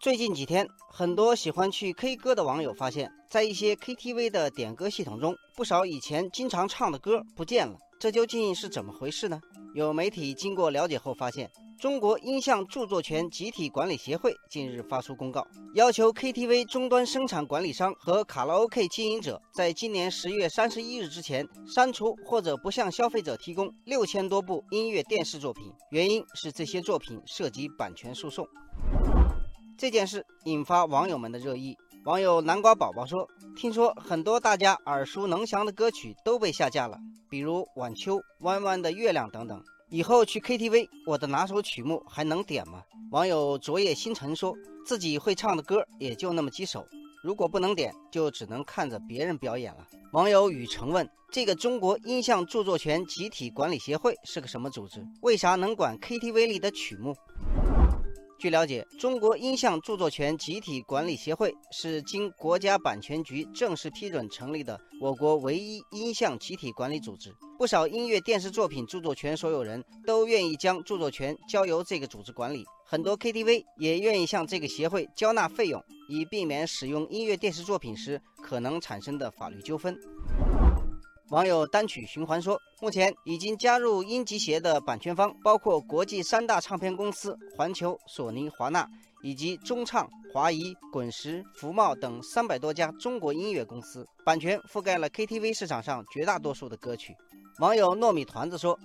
[0.00, 7.76] 最近几天，很多喜欢去 K 歌的网友发现，在一些 KTV 的点歌系统中，不少以前经常唱的歌不见了。
[7.98, 9.38] 这究竟是怎么回事呢？
[9.74, 28.48] 有媒体经过了解后发现，中国音像著作权集体管理协会近日发出公告，要求 KTV 终端生产管理商和卡拉 OK 经营者在今年十月三十一日之前删除或者不向消费者提供六千多部音乐电视作品，原因是这些作品涉及版权诉讼。
[29.80, 31.74] 这件事引发网友们的热议。
[32.04, 33.26] 网友南瓜宝宝说
[33.56, 36.98] ：“听说很多大家耳熟能详的歌曲都被下架了，
[37.30, 39.58] 比如《晚秋》《弯弯的月亮》等等。
[39.88, 44.54] 以后去 KTV，我的拿手曲目还能点吗？”网友昨夜星辰说
[44.84, 46.84] 自己会唱的歌也就那么几首，
[47.24, 49.86] 如果不能点，就只能看着别人表演了。
[50.12, 55.02] 网友雨成问：“这个中国音像著作权集体管理协会是个什么组织？
[55.22, 57.16] 为啥能管 KTV 里的曲目？”
[58.40, 67.30] 据了解，中国音像著作权集体管理协会是经国家版权局正式批准成立的我国唯一音像集体管理组织。
[67.58, 79.94] 不少音乐电视作品著作权所有人都愿意将著作权交由这个组织管理，很多 KTV 也愿意向这个协会交纳费用，以避免使用音乐电视作品时可能产生的法律纠纷。
[81.30, 88.84] 网友单曲循环说，目前已经加入音集协的版权方包括国际三大唱片公司环球、索尼、华纳，
[89.22, 97.14] 以及中唱、华谊、滚石、福茂等三百多家中国音乐公司，版权覆盖了 KTV 市场上绝大多数的歌曲。
[97.60, 98.76] 网友糯米团子说。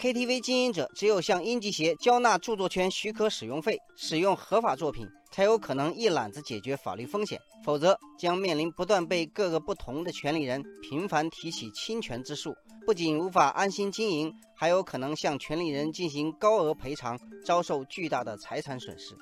[0.00, 12.54] KTV 经营者只有向音集协交纳著作权许可使用费，使用合法作品，才有可能一揽子解决法律风险，否则将面临不断被各个不同的权利人频繁提起侵权之诉，
[12.86, 19.14] 不仅无法安心经营，还有可能向权利人进行高额赔偿，遭受巨大的财产损失。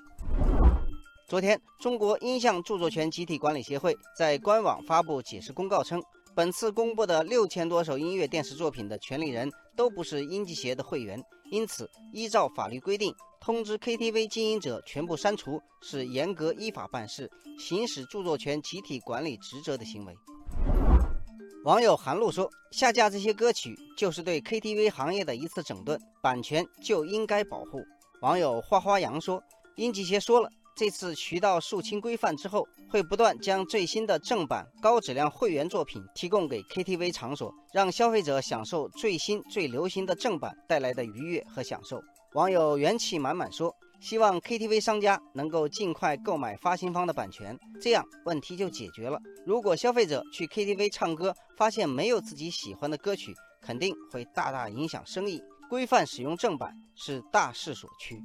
[1.26, 6.00] 昨天，中国音像著作权集体管理协会在官网发布解释公告称。
[6.38, 17.28] 本次公布的六千多首音乐电视作品的权利人都不是音集协的会员，因此依照法律规定，通知 KTV 经营者全部删除是严格依法办事、
[17.58, 20.14] 行使著作权集体管理职责的行为。
[21.64, 27.82] 网友韩露说：“下架这些歌曲就是对 KTV 行业的一次整顿，版权就应该保护。”
[28.22, 29.42] 网友花花杨说
[29.74, 42.00] ：“音集协说了。”这次渠道肃清规范之后，会不断将最新的正版高质量会员作品提供给 KTV 场所，让消费者享受最新最流行的正版带来的愉悦和享受。
[42.34, 49.18] 网友元气满满说：“希望 KTV 商家能够尽快购买发行方的版权，这样问题就解决了。
[49.44, 55.42] 如果消费者去 KTV 唱歌，发现没有自己喜欢的歌曲，肯定会大大影响生意。
[55.68, 58.22] 规范使用正版是大势所趋。”